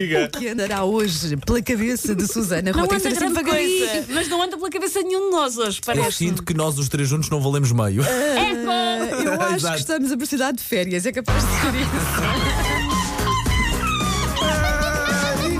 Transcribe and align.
O 0.00 0.38
que 0.38 0.46
andará 0.46 0.84
hoje 0.84 1.36
pela 1.38 1.60
cabeça 1.60 2.14
de 2.14 2.24
Susana 2.28 2.70
Não 2.70 2.84
anda 2.84 2.94
assim 2.98 3.12
grande 3.12 3.42
coisa, 3.42 4.04
mas 4.10 4.28
não 4.28 4.40
anda 4.40 4.56
pela 4.56 4.70
cabeça 4.70 5.00
de 5.02 5.08
nenhum 5.08 5.24
de 5.24 5.30
nós 5.32 5.58
hoje, 5.58 5.80
Eu 5.80 5.82
parece. 5.92 6.18
sinto 6.18 6.44
que 6.44 6.54
nós 6.54 6.78
os 6.78 6.88
três 6.88 7.08
juntos 7.08 7.28
não 7.30 7.40
valemos 7.40 7.72
meio. 7.72 8.02
Eco! 8.04 9.24
Eu 9.24 9.32
acho 9.42 9.54
Exato. 9.56 9.74
que 9.74 9.80
estamos 9.80 10.12
a 10.12 10.16
precisar 10.16 10.52
de 10.52 10.62
férias, 10.62 11.04
é 11.04 11.10
capaz 11.10 11.42
de 11.42 11.50
ser 11.50 11.74
isso. 11.80 11.90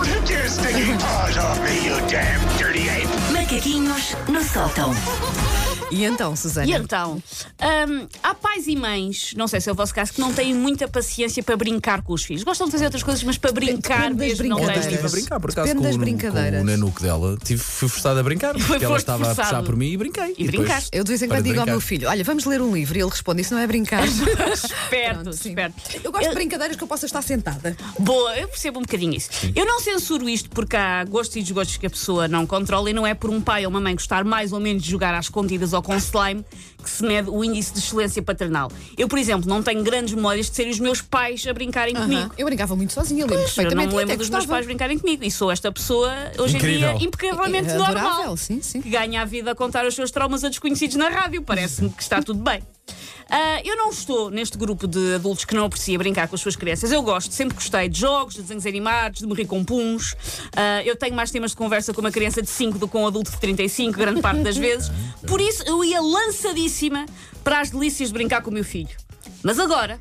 Take 0.05 0.33
your 0.33 0.49
stinking 0.49 0.99
paws 0.99 1.37
off 1.37 1.61
me, 1.63 1.89
you 1.89 1.97
damn 2.09 2.39
dirty 2.59 2.89
ape! 2.89 3.33
Macaquinhos 3.33 4.15
no 4.29 4.41
sótão. 4.45 4.95
E 5.91 6.05
então, 6.05 6.35
Susana? 6.37 6.67
E 6.67 6.73
então, 6.73 7.15
hum, 7.61 8.07
há 8.23 8.35
pais 8.35 8.67
e 8.67 8.77
mães, 8.77 9.33
não 9.37 9.47
sei 9.49 9.61
se 9.61 9.69
é 9.69 9.73
o 9.73 9.75
vosso 9.75 9.95
caso, 9.95 10.13
que 10.13 10.21
não 10.21 10.33
têm 10.33 10.55
muita 10.55 10.87
paciência 10.89 11.43
para 11.43 11.57
brincar 11.57 12.03
com 12.03 12.13
os 12.13 12.25
filhos. 12.25 12.43
Gostam 12.45 12.67
de 12.67 12.73
fazer 12.73 12.85
outras 12.87 13.03
coisas, 13.03 13.23
mas 13.25 13.39
para 13.39 13.53
brincar 13.53 14.11
depende 14.13 14.17
das 14.31 14.39
mesmo 14.41 14.49
não 14.49 14.57
Ontem 14.63 14.73
têm. 14.73 14.81
estive 14.83 15.07
a 15.07 15.11
brincar, 15.11 15.41
por 15.41 15.51
acaso, 15.51 15.67
Depende 15.69 15.83
com, 15.83 15.89
das 15.89 15.97
o- 15.97 15.99
brincadeiras. 15.99 16.59
com 16.61 16.63
o 16.63 16.67
nenuco 16.67 17.03
dela. 17.03 17.37
Tive, 17.45 17.63
fui 17.63 17.89
forçado 17.89 18.19
a 18.19 18.23
brincar, 18.23 18.55
porque 18.55 18.85
ela 18.85 18.95
foste 18.95 18.99
estava 18.99 19.31
a 19.31 19.35
puxar 19.35 19.63
por 19.63 19.77
mim 19.77 19.91
e 19.93 19.97
brinquei. 19.97 20.35
E 20.39 20.45
depois 20.45 20.51
brincaste. 20.67 20.91
Eu 20.93 21.05
de 21.05 21.09
vez 21.09 21.23
em 21.23 21.29
quando 21.29 21.43
digo 21.45 21.59
ao 21.59 21.65
brincar. 21.65 21.73
meu 21.73 21.81
filho: 21.81 22.09
Olha, 22.09 22.25
vamos 22.25 22.45
ler 22.45 22.61
um 22.61 22.75
livro. 22.75 22.99
E 22.99 23.01
ele 23.01 23.11
responde: 23.11 23.43
Isso 23.43 23.55
não 23.55 23.61
é 23.61 23.67
brincar. 23.67 24.05
Esperto, 24.53 25.15
Pronto, 25.23 25.33
sim. 25.35 25.49
esperto. 25.51 25.75
Eu 26.05 26.13
gosto 26.13 26.29
de 26.29 26.35
brincadeiras 26.35 26.77
que 26.77 26.83
eu 26.83 26.89
possa 26.89 27.07
estar 27.07 27.23
sentada. 27.23 27.77
Boa, 27.99 28.37
eu 28.37 28.49
percebo 28.49 28.79
um 28.79 28.83
bocadinho 28.83 29.15
isso. 29.15 29.31
Eu 29.55 29.65
não 29.67 29.81
censuro 29.81 30.29
isto 30.29 30.49
porque 30.51 30.77
há 30.77 31.05
gostos 31.05 31.37
e 31.37 31.43
desgostos 31.43 31.77
que 31.77 31.87
a 31.87 31.91
pessoa 31.91 32.29
não 32.29 32.47
controla 32.47 32.91
e 32.91 32.93
não 32.93 33.07
é 33.07 33.15
por 33.15 33.31
um 33.31 33.41
pai 33.41 33.65
ou 33.65 33.71
uma 33.71 33.81
mãe 33.81 33.95
gostar 33.95 34.25
mais 34.25 34.53
ou 34.53 34.61
menos 34.61 34.83
de 34.83 34.91
jogar 34.91 35.15
às 35.15 35.27
escondidas 35.27 35.73
ou 35.73 35.78
com 35.83 35.97
slime 35.97 36.45
que 36.83 36.89
se 36.89 37.03
mede 37.05 37.29
o 37.29 37.43
índice 37.45 37.73
de 37.73 37.81
excelência 37.81 38.23
paternal. 38.23 38.71
Eu, 38.97 39.09
por 39.09 39.19
exemplo, 39.19 39.49
não 39.49 39.63
tenho 39.63 39.83
grandes 39.83 40.15
memórias 40.15 40.49
de 40.49 40.57
serem 40.57 40.71
os 40.73 40.79
meus 40.79 41.03
pais 41.03 41.47
a 41.47 41.53
brincarem 41.53 41.95
comigo. 41.95 42.33
Eu 42.39 42.47
brincava 42.47 42.75
muito 42.77 42.93
sozinha, 42.93 43.23
eu 43.23 43.27
lembro 43.27 43.35
Eu 43.35 43.41
não 43.41 43.47
perfeitamente. 43.55 43.89
me 43.91 43.97
lembro 43.97 44.17
dos 44.17 44.31
meus 44.31 44.47
pais 44.47 44.65
brincarem 44.65 44.99
comigo 44.99 45.25
e 45.25 45.31
sou 45.31 45.51
esta 45.51 45.71
pessoa 45.73 46.13
hoje 46.39 46.57
Incrível. 46.57 46.91
em 46.93 46.99
dia 46.99 47.07
impecavelmente 47.09 47.69
É 47.71 47.75
normal. 47.75 47.97
adorável, 48.07 48.37
sim, 48.37 48.63
sim. 48.63 48.81
Que 48.81 48.89
ganha 48.91 49.21
a 49.23 49.25
vida 49.25 49.51
a 49.51 49.55
contar 49.55 49.85
os 49.87 49.95
seus 49.95 50.11
traumas 50.11 50.45
a 50.45 50.49
desconhecidos 50.49 50.97
na 50.97 51.09
rádio. 51.09 51.43
Parece-me 51.43 51.91
que 51.91 52.03
está 52.03 52.23
tudo 52.23 52.41
bem. 52.43 52.63
Ah, 53.31 53.61
eu 53.65 53.77
não 53.77 53.91
estou 53.91 54.31
neste 54.31 54.57
grupo 54.57 54.87
de 54.87 55.15
adultos 55.15 55.45
que 55.45 55.55
não 55.55 55.65
aprecia 55.67 55.99
brincar 55.99 56.29
com 56.29 56.35
as 56.35 56.41
suas 56.41 56.57
crianças. 56.57 56.91
Eu 56.91 57.03
gosto, 57.03 57.33
sempre 57.33 57.55
gostei 57.55 57.89
de 57.89 58.01
jogos, 58.01 58.35
de 58.35 58.43
desenhos 58.43 58.65
animados, 58.65 59.21
de 59.21 59.27
morrer 59.27 59.45
com 59.45 59.63
puns. 59.65 60.15
Ah, 60.57 60.83
eu 60.85 60.97
tenho 60.97 61.15
mais 61.15 61.31
temas 61.31 61.51
de 61.51 61.57
conversa 61.57 61.93
com 61.93 62.01
uma 62.01 62.11
criança 62.11 62.41
de 62.41 62.49
5 62.49 62.79
do 62.79 62.87
que 62.87 62.93
com 62.93 63.03
um 63.03 63.07
adulto 63.07 63.31
de 63.31 63.39
35, 63.39 63.99
grande 63.99 64.21
parte 64.21 64.41
das 64.41 64.57
vezes. 64.57 64.91
Por 65.27 65.41
isso, 65.41 65.63
eu 65.67 65.85
ia 65.85 66.01
lançadíssima 66.01 67.07
para 67.45 67.61
as 67.61 67.71
delícias 67.71 68.09
de 68.09 68.15
brincar 68.15 68.43
com 68.43 68.51
o 68.51 68.55
meu 68.55 68.65
filho. 68.65 68.97
Mas 69.43 69.59
agora, 69.59 70.01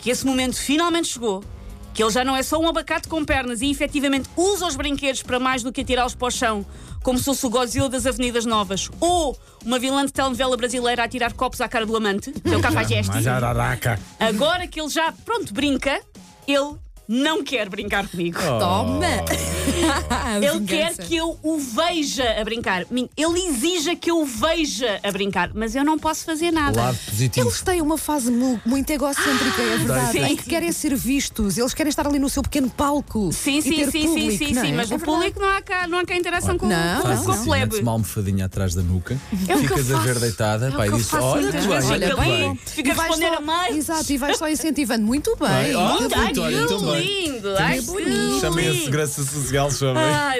que 0.00 0.10
esse 0.10 0.24
momento 0.26 0.56
finalmente 0.56 1.08
chegou, 1.08 1.44
que 1.94 2.02
ele 2.02 2.10
já 2.10 2.24
não 2.24 2.36
é 2.36 2.42
só 2.42 2.58
um 2.58 2.68
abacate 2.68 3.08
com 3.08 3.24
pernas 3.24 3.60
e 3.60 3.70
efetivamente 3.70 4.28
usa 4.36 4.66
os 4.66 4.76
brinquedos 4.76 5.22
para 5.22 5.38
mais 5.38 5.62
do 5.62 5.72
que 5.72 5.82
atirá-los 5.82 6.14
para 6.14 6.28
o 6.28 6.30
chão, 6.30 6.64
como 7.02 7.18
se 7.18 7.24
fosse 7.24 7.44
o 7.46 7.50
Godzilla 7.50 7.88
das 7.88 8.06
Avenidas 8.06 8.46
Novas, 8.46 8.88
ou 9.00 9.36
uma 9.64 9.78
vilã 9.78 10.04
de 10.04 10.12
telenovela 10.12 10.56
brasileira 10.56 11.04
a 11.04 11.08
tirar 11.08 11.32
copos 11.32 11.60
à 11.60 11.68
cara 11.68 11.84
do 11.84 11.96
amante, 11.96 12.32
que 12.32 12.54
é 12.54 12.56
o 12.56 12.60
Cafajeste. 12.60 13.12
Majaraca. 13.14 13.98
Agora 14.18 14.66
que 14.66 14.80
ele 14.80 14.88
já, 14.88 15.12
pronto, 15.12 15.52
brinca, 15.52 16.00
ele 16.46 16.76
não 17.08 17.42
quer 17.42 17.68
brincar 17.68 18.06
comigo. 18.08 18.38
Toma! 18.40 19.06
Ele 20.40 20.64
quer 20.66 20.94
que 20.96 21.16
eu 21.16 21.38
o 21.42 21.58
veja 21.58 22.40
a 22.40 22.44
brincar. 22.44 22.84
Ele 23.16 23.46
exija 23.48 23.94
que 23.96 24.10
eu 24.10 24.20
o 24.22 24.24
veja 24.24 25.00
a 25.02 25.10
brincar, 25.10 25.50
mas 25.54 25.74
eu 25.74 25.84
não 25.84 25.98
posso 25.98 26.24
fazer 26.24 26.50
nada. 26.50 26.80
Lado 26.80 26.98
positivo. 27.08 27.46
Eles 27.48 27.62
têm 27.62 27.80
uma 27.82 27.98
fase 27.98 28.30
mu- 28.30 28.60
muito 28.64 28.90
egocêntrica, 28.90 29.60
é 29.62 29.76
verdade. 29.78 30.12
sim. 30.12 30.22
Em 30.24 30.36
que 30.36 30.44
querem 30.44 30.72
ser 30.72 30.94
vistos, 30.94 31.58
eles 31.58 31.74
querem 31.74 31.90
estar 31.90 32.06
ali 32.06 32.18
no 32.18 32.28
seu 32.28 32.42
pequeno 32.42 32.70
palco. 32.70 33.30
Sim, 33.32 33.58
e 33.58 33.62
sim, 33.62 33.76
ter 33.76 33.90
sim, 33.90 34.06
público, 34.06 34.30
sim, 34.30 34.38
sim, 34.54 34.58
é? 34.58 34.62
sim, 34.62 34.72
mas 34.72 34.90
É 34.90 34.94
o 34.94 34.98
público 34.98 35.40
não 35.40 35.48
há 35.48 35.60
cá, 35.62 35.86
não 35.86 35.98
há 35.98 36.04
cá 36.04 36.16
interação 36.16 36.56
com, 36.58 36.66
Não, 36.66 37.02
com, 37.02 37.08
não. 37.08 37.24
com 37.24 37.30
a 37.30 37.34
Assim, 37.34 37.44
plebe. 37.44 37.76
uma 37.80 37.92
almofadinha 37.92 38.46
atrás 38.46 38.74
da 38.74 38.82
nuca, 38.82 39.18
É 39.48 39.54
o 39.54 39.58
ficas 39.58 39.90
a 39.90 39.98
ver 40.00 40.18
deitada, 40.18 40.66
É 40.66 40.68
o 40.70 40.72
pai, 40.72 40.88
que 40.88 40.94
eu 40.94 40.98
disse: 40.98 41.16
Olha, 41.16 41.52
bem, 41.52 41.60
vezes, 41.68 41.90
olha, 41.90 42.16
bem. 42.16 42.56
Fica 42.66 42.90
a 42.90 42.92
E 42.92 42.96
vais 42.96 43.08
responder 43.10 43.36
a 43.36 43.40
mais. 43.40 43.76
Exato, 43.76 44.12
e 44.12 44.16
vais 44.18 44.38
só 44.38 44.48
incentivando. 44.48 45.04
Muito 45.04 45.36
bem. 45.36 45.72
Muito 45.74 46.18
olha, 46.18 46.62
então 46.62 46.78
bem. 46.80 46.91
Lindo! 47.00 47.56
Ai, 47.58 47.80
que! 47.80 48.40
Chamei 48.40 48.68
a 48.68 48.74
segurança 48.74 49.22
social, 49.22 49.70
chamei. 49.70 50.02
Ah, 50.02 50.34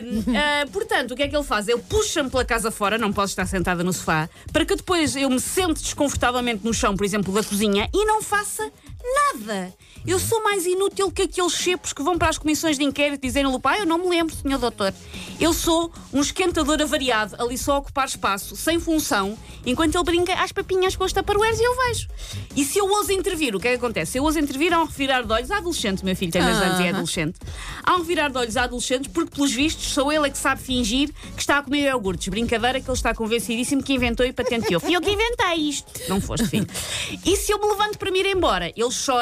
ah, 0.62 0.66
portanto, 0.72 1.12
o 1.12 1.16
que 1.16 1.22
é 1.22 1.28
que 1.28 1.36
ele 1.36 1.44
faz? 1.44 1.68
Ele 1.68 1.80
puxa-me 1.88 2.30
pela 2.30 2.44
casa 2.44 2.70
fora, 2.70 2.98
não 2.98 3.12
posso 3.12 3.32
estar 3.32 3.46
sentada 3.46 3.82
no 3.82 3.92
sofá, 3.92 4.28
para 4.52 4.64
que 4.64 4.74
depois 4.74 5.16
eu 5.16 5.30
me 5.30 5.40
sente 5.40 5.82
desconfortavelmente 5.82 6.64
no 6.64 6.72
chão, 6.72 6.96
por 6.96 7.04
exemplo, 7.04 7.32
da 7.32 7.42
cozinha, 7.42 7.88
e 7.92 8.04
não 8.04 8.22
faça 8.22 8.70
nada. 9.32 9.74
Eu 10.04 10.18
sou 10.18 10.42
mais 10.42 10.66
inútil 10.66 11.10
que 11.12 11.22
aqueles 11.22 11.52
chepos 11.52 11.92
que 11.92 12.02
vão 12.02 12.18
para 12.18 12.28
as 12.28 12.36
comissões 12.36 12.76
de 12.76 12.82
inquérito 12.82 13.22
dizendo-lhe, 13.22 13.58
pai, 13.60 13.80
eu 13.80 13.86
não 13.86 13.98
me 13.98 14.08
lembro, 14.08 14.34
senhor 14.34 14.58
doutor. 14.58 14.92
Eu 15.38 15.52
sou 15.52 15.92
um 16.12 16.20
esquentador 16.20 16.82
avariado, 16.82 17.36
ali 17.40 17.56
só 17.56 17.74
a 17.74 17.78
ocupar 17.78 18.06
espaço, 18.08 18.56
sem 18.56 18.80
função, 18.80 19.38
enquanto 19.64 19.94
ele 19.94 20.04
brinca 20.04 20.34
às 20.34 20.50
papinhas 20.50 20.96
com 20.96 21.04
os 21.04 21.12
taparoeiros 21.12 21.60
e 21.60 21.62
eu 21.62 21.76
vejo. 21.86 22.08
E 22.56 22.64
se 22.64 22.78
eu 22.78 22.86
ouso 22.88 23.12
intervir, 23.12 23.54
o 23.54 23.60
que 23.60 23.68
é 23.68 23.70
que 23.72 23.76
acontece? 23.76 24.12
Se 24.12 24.18
eu 24.18 24.24
ouso 24.24 24.40
intervir, 24.40 24.72
há 24.72 24.82
um 24.82 24.86
revirar 24.86 25.24
de 25.24 25.32
olhos 25.32 25.50
à 25.52 25.58
adolescente, 25.58 26.04
meu 26.04 26.16
filho 26.16 26.32
tem 26.32 26.42
10 26.42 26.56
anos 26.56 26.80
e 26.80 26.82
é 26.82 26.88
adolescente. 26.88 27.38
Há 27.84 27.94
um 27.94 27.98
revirar 27.98 28.30
de 28.30 28.38
olhos 28.38 28.56
a 28.56 28.64
adolescentes 28.64 29.10
porque, 29.12 29.36
pelos 29.36 29.52
vistos, 29.52 29.84
sou 29.92 30.12
ele 30.12 30.26
é 30.26 30.30
que 30.30 30.38
sabe 30.38 30.60
fingir 30.60 31.12
que 31.36 31.40
está 31.40 31.58
a 31.58 31.62
comer 31.62 31.88
iogurtes. 31.88 32.28
Brincadeira 32.28 32.80
que 32.80 32.88
ele 32.88 32.96
está 32.96 33.14
convencidíssimo 33.14 33.82
que 33.82 33.92
inventou 33.92 34.26
e 34.26 34.32
patenteou. 34.32 34.80
Fui 34.80 34.96
eu 34.96 35.00
que 35.00 35.10
inventei 35.10 35.54
isto. 35.68 35.92
Não 36.08 36.20
foste, 36.20 36.48
filho. 36.48 36.66
E 37.24 37.36
se 37.36 37.52
eu 37.52 37.58
me 37.58 37.66
levanto 37.66 37.98
para 37.98 38.10
me 38.10 38.20
ir 38.20 38.26
embora, 38.26 38.68
ele 38.68 38.88
chora. 39.04 39.21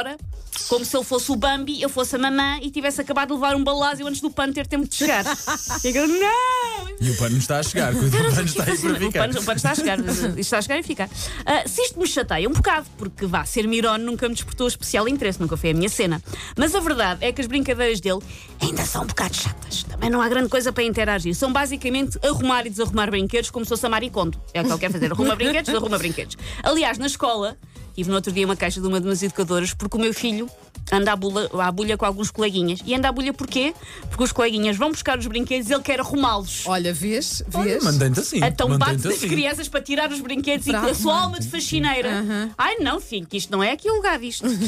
Como 0.69 0.85
se 0.85 0.97
ele 0.97 1.05
fosse 1.05 1.33
o 1.33 1.37
Bambi, 1.37 1.81
eu 1.83 1.89
fosse 1.89 2.15
a 2.17 2.19
mamã 2.19 2.59
e 2.63 2.71
tivesse 2.71 3.01
acabado 3.01 3.29
de 3.29 3.35
levar 3.35 3.57
um 3.57 3.65
balásio 3.65 4.07
antes 4.07 4.21
do 4.21 4.31
pano 4.31 4.53
ter 4.53 4.67
tempo 4.67 4.87
de 4.87 4.95
chegar. 4.95 5.25
E 5.85 5.97
eu, 5.97 6.07
não! 6.07 6.89
E 7.01 7.11
o 7.11 7.17
pano 7.17 7.37
está 7.39 7.59
a 7.59 7.63
chegar, 7.63 7.95
o 7.95 8.11
pano 8.11 8.45
está 8.45 8.63
aí 8.65 8.79
para 8.79 8.93
O 8.93 8.97
ficar. 8.97 9.21
pano, 9.27 9.41
o 9.41 9.45
pano 9.45 9.57
está 9.57 9.71
a 9.71 9.75
chegar, 9.75 9.99
isto 10.07 10.39
está 10.39 10.59
a 10.59 10.63
chegar 10.63 10.79
e 10.79 10.83
ficar. 10.83 11.09
Ah, 11.47 11.67
se 11.67 11.81
isto 11.83 11.99
me 11.99 12.07
chateia 12.07 12.49
um 12.49 12.53
bocado, 12.53 12.87
porque 12.99 13.27
vá, 13.27 13.45
ser 13.45 13.67
Mirone 13.67 14.05
nunca 14.05 14.29
me 14.29 14.35
despertou 14.35 14.69
especial 14.69 15.09
interesse, 15.09 15.41
nunca 15.41 15.57
foi 15.57 15.71
a 15.71 15.75
minha 15.75 15.89
cena. 15.89 16.23
Mas 16.57 16.75
a 16.75 16.81
verdade 16.81 17.25
é 17.25 17.33
que 17.33 17.41
as 17.41 17.47
brincadeiras 17.47 18.01
dele 18.01 18.21
ainda 18.61 18.85
são 18.85 19.03
um 19.03 19.07
bocado 19.07 19.35
chatas. 19.35 19.83
Também 19.85 20.11
não 20.11 20.21
há 20.21 20.29
grande 20.29 20.49
coisa 20.49 20.73
para 20.73 20.85
interagir. 20.85 21.35
São 21.35 21.53
basicamente 21.53 22.19
arrumar 22.23 22.67
e 22.67 22.71
desarrumar 22.71 23.11
brinquedos 23.11 23.51
como 23.51 23.65
se 23.65 23.71
fosse 23.71 23.87
a 23.87 23.89
Maricondo. 23.89 24.41
É 24.53 24.61
o 24.61 24.65
que 24.65 24.71
ele 24.71 24.79
quer 24.79 24.91
fazer. 24.93 25.11
Arruma 25.11 25.35
brinquedos, 25.35 25.67
desarruma 25.73 25.99
brinquedos. 25.99 26.37
Aliás, 26.63 26.99
na 26.99 27.07
escola, 27.07 27.57
tive 27.95 28.09
no 28.09 28.17
outro 28.17 28.33
dia 28.33 28.45
uma 28.45 28.57
caixa 28.57 28.81
de 28.81 28.87
uma 28.87 29.01
de 29.01 29.07
umas 29.07 29.23
educadoras 29.23 29.75
porque 29.75 29.97
o 29.97 30.01
meu 30.01 30.13
filho 30.15 30.49
anda 30.93 31.13
à, 31.13 31.17
bula, 31.17 31.49
à 31.55 31.71
bulha 31.71 31.97
com 31.97 32.05
alguns 32.05 32.31
coleguinhas. 32.31 32.81
E 32.85 32.95
anda 32.95 33.09
à 33.09 33.13
bulha 33.13 33.33
porquê? 33.33 33.75
Porque 34.09 34.25
os 34.25 34.33
coleguinhas 34.33 34.77
vão 34.77 34.91
buscar 34.91 35.19
os 35.19 35.27
brinquedos 35.27 35.71
e 35.71 35.75
ele 35.75 35.83
quer 35.83 36.01
arrumá-los. 36.01 36.67
Olha, 36.67 36.93
vês? 36.93 37.43
Vês? 37.47 37.83
Mantém-te 37.85 38.21
assim. 38.21 38.45
Então 38.45 38.77
bate 38.77 38.97
das 38.97 39.15
assim. 39.15 39.29
crianças 39.29 39.69
para 39.69 39.81
tirar 39.81 40.11
os 40.11 40.21
brinquedos 40.21 40.67
e 40.67 40.73
Para 40.73 40.81
com 40.81 40.87
a 40.89 40.95
sua 40.95 41.21
alma 41.21 41.39
de 41.39 41.49
faxineira. 41.49 42.25
Ai 42.57 42.77
não, 42.77 43.01
filho, 43.01 43.27
que 43.27 43.37
isto 43.37 43.51
não 43.51 43.63
é 43.63 43.73
aqui 43.73 43.91
o 43.91 43.95
lugar 43.95 44.19
disto. 44.19 44.47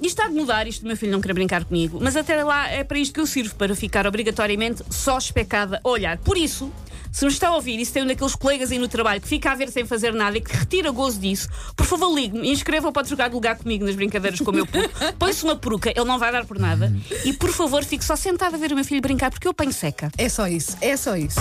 Isto 0.00 0.04
está 0.04 0.28
de 0.28 0.34
mudar, 0.34 0.68
isto 0.68 0.82
do 0.82 0.86
meu 0.86 0.96
filho 0.96 1.10
não 1.10 1.20
quer 1.20 1.34
brincar 1.34 1.64
comigo, 1.64 1.98
mas 2.00 2.16
até 2.16 2.42
lá 2.44 2.68
é 2.68 2.84
para 2.84 2.98
isto 2.98 3.12
que 3.12 3.18
eu 3.18 3.26
sirvo, 3.26 3.52
para 3.56 3.74
ficar 3.74 4.06
obrigatoriamente 4.06 4.84
só 4.90 5.18
especada 5.18 5.80
a 5.82 5.88
olhar. 5.88 6.18
Por 6.18 6.36
isso, 6.36 6.70
se 7.12 7.24
me 7.24 7.30
está 7.30 7.48
a 7.48 7.54
ouvir 7.54 7.80
e 7.80 7.86
se 7.86 7.92
tem 7.92 8.02
um 8.02 8.06
daqueles 8.06 8.34
colegas 8.34 8.70
aí 8.70 8.78
no 8.78 8.88
trabalho 8.88 9.20
que 9.20 9.28
fica 9.28 9.50
a 9.50 9.54
ver 9.54 9.70
sem 9.70 9.84
fazer 9.84 10.12
nada 10.12 10.36
e 10.38 10.40
que 10.40 10.54
retira 10.54 10.90
gozo 10.90 11.18
disso, 11.18 11.48
por 11.74 11.86
favor 11.86 12.14
ligue-me 12.14 12.48
e 12.48 12.52
inscreva 12.52 12.92
para 12.92 13.06
jogar 13.06 13.28
de 13.28 13.34
lugar 13.34 13.56
comigo 13.56 13.84
nas 13.84 13.94
brincadeiras 13.94 14.40
com 14.40 14.50
o 14.50 14.54
meu 14.54 14.66
puto. 14.66 14.88
Põe-se 15.18 15.44
uma 15.44 15.56
peruca, 15.56 15.90
ele 15.90 16.04
não 16.04 16.18
vai 16.18 16.32
dar 16.32 16.44
por 16.44 16.58
nada. 16.58 16.92
E 17.24 17.32
por 17.32 17.50
favor, 17.50 17.84
fique 17.84 18.04
só 18.04 18.16
sentado 18.16 18.54
a 18.54 18.58
ver 18.58 18.72
o 18.72 18.74
meu 18.74 18.84
filho 18.84 19.00
brincar 19.00 19.30
porque 19.30 19.46
eu 19.46 19.50
apanho 19.50 19.72
seca. 19.72 20.10
É 20.16 20.28
só 20.28 20.46
isso, 20.46 20.76
é 20.80 20.96
só 20.96 21.16
isso. 21.16 21.40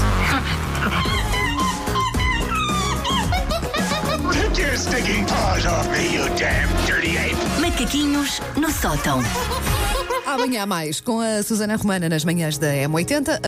Macaquinhos 7.59 8.41
no 8.55 8.71
sótão. 8.71 9.21
Amanhã 10.25 10.63
há 10.63 10.65
mais 10.65 10.99
com 10.99 11.19
a 11.19 11.43
Susana 11.43 11.75
Romana 11.75 12.09
nas 12.09 12.25
manhãs 12.25 12.57
da 12.57 12.67
M80. 12.67 13.39